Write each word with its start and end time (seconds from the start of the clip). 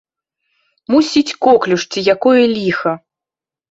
Мусіць 0.95 1.33
коклюш 1.47 1.87
ці 1.91 2.07
якое 2.17 2.43
ліха. 2.59 3.01